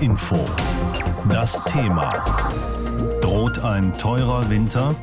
Info. 0.00 0.44
Das 1.30 1.62
Thema. 1.64 2.08
Droht 3.20 3.64
ein 3.64 3.96
teurer 3.96 4.48
Winter, 4.50 4.94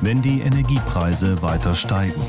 wenn 0.00 0.22
die 0.22 0.40
Energiepreise 0.42 1.42
weiter 1.42 1.74
steigen? 1.74 2.20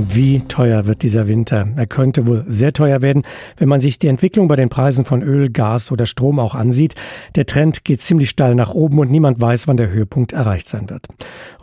Wie 0.00 0.42
teuer 0.46 0.86
wird 0.86 1.02
dieser 1.02 1.26
Winter? 1.26 1.66
Er 1.74 1.88
könnte 1.88 2.28
wohl 2.28 2.44
sehr 2.46 2.72
teuer 2.72 3.02
werden, 3.02 3.24
wenn 3.56 3.68
man 3.68 3.80
sich 3.80 3.98
die 3.98 4.06
Entwicklung 4.06 4.46
bei 4.46 4.54
den 4.54 4.68
Preisen 4.68 5.04
von 5.04 5.22
Öl, 5.24 5.50
Gas 5.50 5.90
oder 5.90 6.06
Strom 6.06 6.38
auch 6.38 6.54
ansieht. 6.54 6.94
Der 7.34 7.46
Trend 7.46 7.84
geht 7.84 8.00
ziemlich 8.00 8.30
steil 8.30 8.54
nach 8.54 8.72
oben 8.72 9.00
und 9.00 9.10
niemand 9.10 9.40
weiß, 9.40 9.66
wann 9.66 9.76
der 9.76 9.90
Höhepunkt 9.90 10.32
erreicht 10.32 10.68
sein 10.68 10.88
wird. 10.88 11.08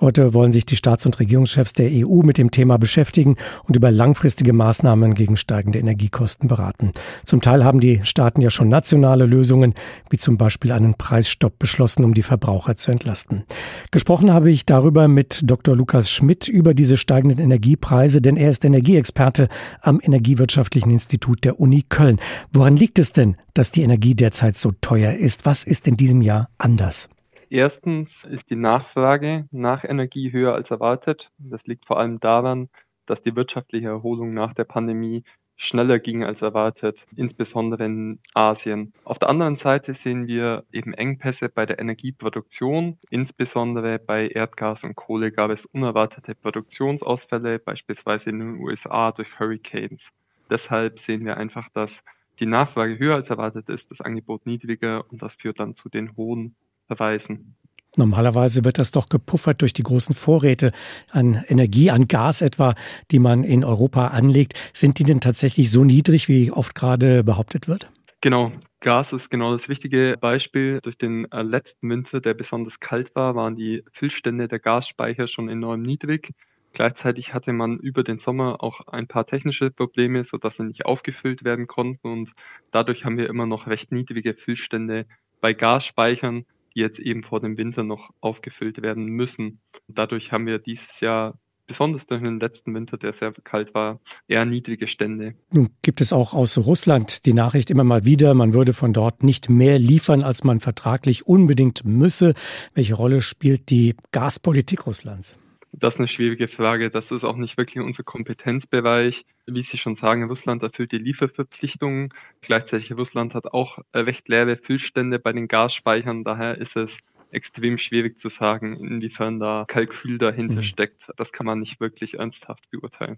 Heute 0.01 0.33
wollen 0.33 0.51
sich 0.51 0.65
die 0.65 0.75
Staats- 0.75 1.05
und 1.05 1.17
Regierungschefs 1.17 1.71
der 1.71 1.89
EU 1.89 2.23
mit 2.23 2.37
dem 2.37 2.51
Thema 2.51 2.77
beschäftigen 2.77 3.37
und 3.69 3.77
über 3.77 3.89
langfristige 3.89 4.51
Maßnahmen 4.51 5.13
gegen 5.13 5.37
steigende 5.37 5.79
Energiekosten 5.79 6.49
beraten. 6.49 6.91
Zum 7.23 7.39
Teil 7.39 7.63
haben 7.63 7.79
die 7.79 8.01
Staaten 8.03 8.41
ja 8.41 8.49
schon 8.49 8.67
nationale 8.67 9.27
Lösungen, 9.27 9.75
wie 10.09 10.17
zum 10.17 10.37
Beispiel 10.37 10.73
einen 10.73 10.95
Preisstopp 10.95 11.57
beschlossen, 11.57 12.03
um 12.03 12.13
die 12.13 12.23
Verbraucher 12.23 12.75
zu 12.75 12.91
entlasten. 12.91 13.45
Gesprochen 13.91 14.33
habe 14.33 14.51
ich 14.51 14.65
darüber 14.65 15.07
mit 15.07 15.39
Dr. 15.45 15.73
Lukas 15.73 16.11
Schmidt 16.11 16.49
über 16.49 16.73
diese 16.73 16.97
steigenden 16.97 17.39
Energiepreise 17.39 18.24
denn 18.25 18.37
er 18.37 18.49
ist 18.49 18.65
Energieexperte 18.65 19.47
am 19.81 19.99
Energiewirtschaftlichen 20.01 20.91
Institut 20.91 21.45
der 21.45 21.59
Uni 21.59 21.83
Köln. 21.87 22.19
Woran 22.51 22.75
liegt 22.75 22.99
es 22.99 23.11
denn, 23.11 23.37
dass 23.53 23.71
die 23.71 23.83
Energie 23.83 24.15
derzeit 24.15 24.57
so 24.57 24.71
teuer 24.81 25.13
ist? 25.13 25.45
Was 25.45 25.63
ist 25.63 25.87
in 25.87 25.95
diesem 25.95 26.21
Jahr 26.21 26.49
anders? 26.57 27.09
Erstens 27.49 28.23
ist 28.23 28.49
die 28.49 28.55
Nachfrage 28.55 29.47
nach 29.51 29.83
Energie 29.83 30.31
höher 30.31 30.55
als 30.55 30.71
erwartet. 30.71 31.31
Das 31.37 31.67
liegt 31.67 31.85
vor 31.85 31.99
allem 31.99 32.19
daran, 32.19 32.69
dass 33.05 33.21
die 33.21 33.35
wirtschaftliche 33.35 33.87
Erholung 33.87 34.33
nach 34.33 34.53
der 34.53 34.63
Pandemie 34.63 35.23
schneller 35.55 35.99
ging 35.99 36.23
als 36.23 36.41
erwartet, 36.41 37.05
insbesondere 37.15 37.85
in 37.85 38.19
Asien. 38.33 38.93
Auf 39.03 39.19
der 39.19 39.29
anderen 39.29 39.55
Seite 39.55 39.93
sehen 39.93 40.27
wir 40.27 40.65
eben 40.71 40.93
Engpässe 40.93 41.49
bei 41.49 41.65
der 41.65 41.79
Energieproduktion. 41.79 42.97
Insbesondere 43.09 43.99
bei 43.99 44.27
Erdgas 44.27 44.83
und 44.83 44.95
Kohle 44.95 45.31
gab 45.31 45.51
es 45.51 45.65
unerwartete 45.65 46.35
Produktionsausfälle, 46.35 47.59
beispielsweise 47.59 48.29
in 48.29 48.39
den 48.39 48.59
USA 48.59 49.11
durch 49.11 49.39
Hurricanes. 49.39 50.09
Deshalb 50.49 50.99
sehen 50.99 51.25
wir 51.25 51.37
einfach, 51.37 51.69
dass 51.69 52.03
die 52.39 52.45
Nachfrage 52.45 52.99
höher 52.99 53.15
als 53.15 53.29
erwartet 53.29 53.69
ist, 53.69 53.91
das 53.91 54.01
Angebot 54.01 54.45
niedriger 54.45 55.05
und 55.09 55.21
das 55.21 55.35
führt 55.35 55.59
dann 55.59 55.73
zu 55.73 55.89
den 55.89 56.15
hohen 56.17 56.55
Preisen. 56.87 57.54
Normalerweise 57.97 58.63
wird 58.65 58.77
das 58.77 58.91
doch 58.91 59.09
gepuffert 59.09 59.61
durch 59.61 59.73
die 59.73 59.83
großen 59.83 60.15
Vorräte 60.15 60.71
an 61.11 61.43
Energie, 61.47 61.91
an 61.91 62.07
Gas 62.07 62.41
etwa, 62.41 62.75
die 63.11 63.19
man 63.19 63.43
in 63.43 63.63
Europa 63.63 64.07
anlegt. 64.07 64.53
Sind 64.73 64.99
die 64.99 65.03
denn 65.03 65.21
tatsächlich 65.21 65.71
so 65.71 65.83
niedrig, 65.83 66.27
wie 66.27 66.51
oft 66.51 66.75
gerade 66.75 67.23
behauptet 67.23 67.67
wird? 67.67 67.89
Genau. 68.21 68.51
Gas 68.81 69.13
ist 69.13 69.31
genau 69.31 69.51
das 69.51 69.67
wichtige 69.67 70.15
Beispiel. 70.19 70.79
Durch 70.81 70.97
den 70.97 71.31
äh, 71.31 71.41
letzten 71.41 71.89
Winter, 71.89 72.21
der 72.21 72.35
besonders 72.35 72.79
kalt 72.79 73.15
war, 73.15 73.33
waren 73.35 73.55
die 73.55 73.83
Füllstände 73.91 74.47
der 74.47 74.59
Gasspeicher 74.59 75.27
schon 75.27 75.49
enorm 75.49 75.81
niedrig. 75.81 76.31
Gleichzeitig 76.73 77.33
hatte 77.33 77.53
man 77.53 77.79
über 77.79 78.03
den 78.03 78.19
Sommer 78.19 78.61
auch 78.61 78.81
ein 78.87 79.07
paar 79.07 79.25
technische 79.25 79.71
Probleme, 79.71 80.23
sodass 80.23 80.57
sie 80.57 80.65
nicht 80.65 80.85
aufgefüllt 80.85 81.43
werden 81.43 81.67
konnten. 81.67 82.07
Und 82.07 82.33
dadurch 82.71 83.05
haben 83.05 83.17
wir 83.17 83.29
immer 83.29 83.45
noch 83.45 83.65
recht 83.67 83.91
niedrige 83.91 84.33
Füllstände 84.33 85.05
bei 85.39 85.53
Gasspeichern 85.53 86.45
die 86.75 86.81
jetzt 86.81 86.99
eben 86.99 87.23
vor 87.23 87.39
dem 87.39 87.57
Winter 87.57 87.83
noch 87.83 88.11
aufgefüllt 88.21 88.81
werden 88.81 89.05
müssen. 89.05 89.61
Dadurch 89.87 90.31
haben 90.31 90.45
wir 90.45 90.59
dieses 90.59 90.99
Jahr 90.99 91.39
besonders 91.67 92.05
durch 92.05 92.21
den 92.21 92.39
letzten 92.39 92.73
Winter, 92.73 92.97
der 92.97 93.13
sehr 93.13 93.33
kalt 93.43 93.73
war, 93.73 93.99
eher 94.27 94.45
niedrige 94.45 94.87
Stände. 94.87 95.35
Nun 95.51 95.69
gibt 95.81 96.01
es 96.01 96.13
auch 96.13 96.33
aus 96.33 96.57
Russland 96.57 97.25
die 97.25 97.33
Nachricht 97.33 97.69
immer 97.71 97.83
mal 97.83 98.05
wieder, 98.05 98.33
man 98.33 98.53
würde 98.53 98.73
von 98.73 98.93
dort 98.93 99.23
nicht 99.23 99.49
mehr 99.49 99.79
liefern, 99.79 100.23
als 100.23 100.43
man 100.43 100.59
vertraglich 100.59 101.25
unbedingt 101.25 101.83
müsse. 101.83 102.33
Welche 102.73 102.95
Rolle 102.95 103.21
spielt 103.21 103.69
die 103.69 103.95
Gaspolitik 104.11 104.85
Russlands? 104.85 105.35
Das 105.77 105.95
ist 105.95 105.99
eine 105.99 106.07
schwierige 106.07 106.47
Frage. 106.47 106.89
Das 106.89 107.11
ist 107.11 107.25
auch 107.25 107.35
nicht 107.35 107.57
wirklich 107.57 107.83
unser 107.83 108.03
Kompetenzbereich. 108.03 109.25
Wie 109.45 109.61
Sie 109.61 109.77
schon 109.77 109.95
sagen, 109.95 110.23
Russland 110.23 110.63
erfüllt 110.63 110.93
die 110.93 110.97
Lieferverpflichtungen. 110.97 112.13
Gleichzeitig 112.41 112.93
Russland 112.93 113.35
hat 113.35 113.47
auch 113.47 113.79
recht 113.93 114.29
leere 114.29 114.55
Füllstände 114.55 115.19
bei 115.19 115.33
den 115.33 115.47
Gasspeichern. 115.49 116.23
Daher 116.23 116.57
ist 116.57 116.77
es 116.77 116.97
extrem 117.31 117.77
schwierig 117.77 118.17
zu 118.19 118.29
sagen, 118.29 118.75
inwiefern 118.77 119.39
da 119.39 119.65
Kalkül 119.67 120.17
dahinter 120.17 120.57
mhm. 120.57 120.63
steckt. 120.63 121.09
Das 121.17 121.31
kann 121.31 121.45
man 121.45 121.59
nicht 121.59 121.79
wirklich 121.79 122.19
ernsthaft 122.19 122.69
beurteilen. 122.71 123.17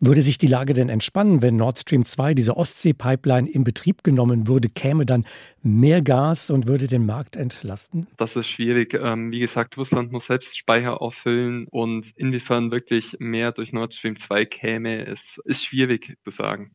Würde 0.00 0.22
sich 0.22 0.38
die 0.38 0.46
Lage 0.46 0.72
denn 0.72 0.88
entspannen, 0.88 1.42
wenn 1.42 1.56
Nord 1.56 1.78
Stream 1.78 2.04
2, 2.04 2.34
diese 2.34 2.56
Ostsee-Pipeline, 2.56 3.48
in 3.48 3.64
Betrieb 3.64 4.02
genommen 4.04 4.48
würde? 4.48 4.68
Käme 4.68 5.06
dann 5.06 5.24
mehr 5.62 6.02
Gas 6.02 6.50
und 6.50 6.66
würde 6.66 6.86
den 6.86 7.06
Markt 7.06 7.36
entlasten? 7.36 8.06
Das 8.16 8.36
ist 8.36 8.48
schwierig. 8.48 8.94
Ähm, 8.94 9.30
wie 9.30 9.40
gesagt, 9.40 9.76
Russland 9.76 10.12
muss 10.12 10.26
selbst 10.26 10.56
Speicher 10.56 11.00
auffüllen 11.00 11.66
und 11.70 12.12
inwiefern 12.16 12.70
wirklich 12.70 13.16
mehr 13.18 13.52
durch 13.52 13.72
Nord 13.72 13.94
Stream 13.94 14.16
2 14.16 14.44
käme, 14.44 15.02
ist, 15.04 15.40
ist 15.44 15.64
schwierig 15.64 16.16
zu 16.24 16.30
sagen. 16.30 16.72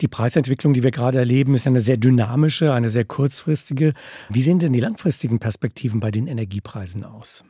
Die 0.00 0.08
Preisentwicklung, 0.08 0.74
die 0.74 0.82
wir 0.82 0.90
gerade 0.90 1.18
erleben, 1.18 1.54
ist 1.54 1.66
eine 1.66 1.80
sehr 1.80 1.96
dynamische, 1.96 2.72
eine 2.72 2.90
sehr 2.90 3.04
kurzfristige. 3.04 3.94
Wie 4.28 4.42
sehen 4.42 4.58
denn 4.58 4.72
die 4.72 4.80
langfristigen 4.80 5.38
Perspektiven 5.38 6.00
bei 6.00 6.10
den 6.10 6.26
Energiepreisen 6.26 7.04
aus? 7.04 7.44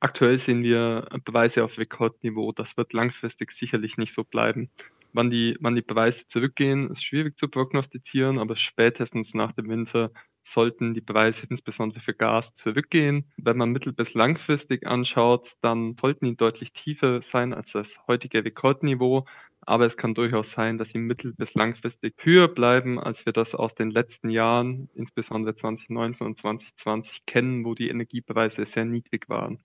Aktuell 0.00 0.38
sehen 0.38 0.62
wir 0.62 1.08
Beweise 1.24 1.64
auf 1.64 1.78
Rekordniveau. 1.78 2.52
Das 2.52 2.76
wird 2.76 2.92
langfristig 2.92 3.52
sicherlich 3.52 3.96
nicht 3.96 4.14
so 4.14 4.22
bleiben. 4.22 4.70
Wann 5.14 5.30
die, 5.30 5.56
wann 5.60 5.76
die 5.76 5.82
Preise 5.82 6.26
zurückgehen, 6.26 6.90
ist 6.90 7.04
schwierig 7.04 7.38
zu 7.38 7.48
prognostizieren, 7.48 8.38
aber 8.38 8.56
spätestens 8.56 9.32
nach 9.32 9.52
dem 9.52 9.68
Winter 9.68 10.10
sollten 10.42 10.92
die 10.92 11.00
Preise 11.00 11.46
insbesondere 11.48 12.00
für 12.00 12.14
Gas 12.14 12.52
zurückgehen. 12.52 13.32
Wenn 13.36 13.56
man 13.56 13.70
mittel- 13.70 13.92
bis 13.92 14.12
langfristig 14.12 14.86
anschaut, 14.86 15.52
dann 15.62 15.96
sollten 15.98 16.26
die 16.26 16.36
deutlich 16.36 16.72
tiefer 16.72 17.22
sein 17.22 17.54
als 17.54 17.72
das 17.72 17.96
heutige 18.06 18.44
Rekordniveau. 18.44 19.24
Aber 19.66 19.86
es 19.86 19.96
kann 19.96 20.14
durchaus 20.14 20.50
sein, 20.50 20.78
dass 20.78 20.90
sie 20.90 20.98
mittel- 20.98 21.34
bis 21.34 21.54
langfristig 21.54 22.14
höher 22.18 22.48
bleiben, 22.48 23.00
als 23.00 23.24
wir 23.26 23.32
das 23.32 23.54
aus 23.54 23.74
den 23.74 23.90
letzten 23.90 24.30
Jahren, 24.30 24.88
insbesondere 24.94 25.54
2019 25.54 26.26
und 26.26 26.38
2020, 26.38 27.26
kennen, 27.26 27.64
wo 27.64 27.74
die 27.74 27.88
Energiepreise 27.88 28.66
sehr 28.66 28.84
niedrig 28.84 29.28
waren. 29.28 29.58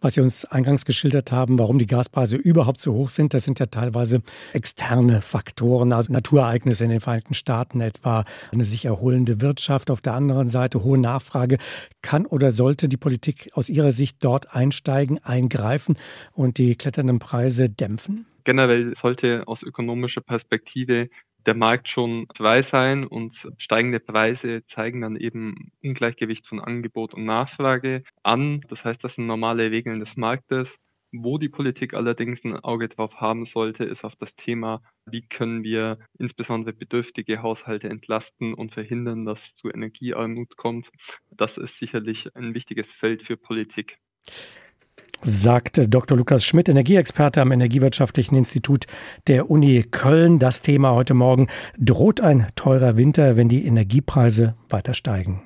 Was 0.00 0.14
Sie 0.14 0.20
uns 0.20 0.44
eingangs 0.44 0.84
geschildert 0.84 1.32
haben, 1.32 1.58
warum 1.58 1.78
die 1.78 1.86
Gaspreise 1.86 2.36
überhaupt 2.36 2.80
so 2.80 2.92
hoch 2.92 3.10
sind, 3.10 3.32
das 3.32 3.44
sind 3.44 3.58
ja 3.58 3.66
teilweise 3.66 4.22
externe 4.52 5.22
Faktoren, 5.22 5.92
also 5.92 6.12
Naturereignisse 6.12 6.84
in 6.84 6.90
den 6.90 7.00
Vereinigten 7.00 7.34
Staaten 7.34 7.80
etwa, 7.80 8.24
eine 8.52 8.64
sich 8.64 8.84
erholende 8.84 9.40
Wirtschaft, 9.40 9.90
auf 9.90 10.00
der 10.00 10.14
anderen 10.14 10.48
Seite 10.48 10.84
hohe 10.84 10.98
Nachfrage. 10.98 11.58
Kann 12.02 12.26
oder 12.26 12.52
sollte 12.52 12.88
die 12.88 12.98
Politik 12.98 13.50
aus 13.54 13.70
Ihrer 13.70 13.92
Sicht 13.92 14.18
dort 14.20 14.54
einsteigen, 14.54 15.18
eingreifen 15.24 15.96
und 16.32 16.58
die 16.58 16.76
kletternden 16.76 17.18
Preise 17.18 17.70
dämpfen? 17.70 18.26
Generell 18.44 18.94
sollte 18.94 19.48
aus 19.48 19.62
ökonomischer 19.62 20.20
Perspektive 20.20 21.08
der 21.46 21.54
Markt 21.54 21.88
schon 21.88 22.26
frei 22.34 22.62
sein 22.62 23.06
und 23.06 23.48
steigende 23.58 24.00
Preise 24.00 24.64
zeigen 24.66 25.02
dann 25.02 25.16
eben 25.16 25.72
Ungleichgewicht 25.82 26.46
von 26.46 26.60
Angebot 26.60 27.14
und 27.14 27.24
Nachfrage 27.24 28.02
an. 28.22 28.60
Das 28.68 28.84
heißt, 28.84 29.02
das 29.04 29.16
sind 29.16 29.26
normale 29.26 29.70
Regeln 29.70 30.00
des 30.00 30.16
Marktes. 30.16 30.76
Wo 31.16 31.38
die 31.38 31.48
Politik 31.48 31.94
allerdings 31.94 32.44
ein 32.44 32.56
Auge 32.56 32.88
drauf 32.88 33.20
haben 33.20 33.44
sollte, 33.44 33.84
ist 33.84 34.04
auf 34.04 34.16
das 34.16 34.34
Thema, 34.34 34.82
wie 35.06 35.22
können 35.22 35.62
wir 35.62 35.98
insbesondere 36.18 36.72
bedürftige 36.72 37.40
Haushalte 37.40 37.88
entlasten 37.88 38.52
und 38.52 38.72
verhindern, 38.72 39.24
dass 39.24 39.46
es 39.46 39.54
zu 39.54 39.70
Energiearmut 39.70 40.56
kommt. 40.56 40.90
Das 41.30 41.56
ist 41.56 41.78
sicherlich 41.78 42.34
ein 42.34 42.54
wichtiges 42.54 42.92
Feld 42.92 43.22
für 43.22 43.36
Politik 43.36 43.98
sagt 45.22 45.80
Dr. 45.88 46.16
Lukas 46.16 46.44
Schmidt, 46.44 46.68
Energieexperte 46.68 47.40
am 47.40 47.52
Energiewirtschaftlichen 47.52 48.36
Institut 48.36 48.86
der 49.26 49.50
Uni 49.50 49.84
Köln. 49.90 50.38
Das 50.38 50.62
Thema 50.62 50.92
heute 50.92 51.14
Morgen 51.14 51.48
droht 51.78 52.20
ein 52.20 52.46
teurer 52.56 52.96
Winter, 52.96 53.36
wenn 53.36 53.48
die 53.48 53.66
Energiepreise 53.66 54.54
weiter 54.68 54.94
steigen. 54.94 55.42